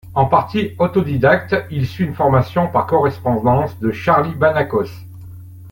En 0.15 0.25
partie 0.25 0.71
autodidacte, 0.79 1.55
il 1.69 1.85
suit 1.85 2.05
une 2.05 2.15
formation 2.15 2.67
par 2.67 2.87
correspondance 2.87 3.77
de 3.77 3.91
Charlie 3.91 4.33
Banacos. 4.33 4.89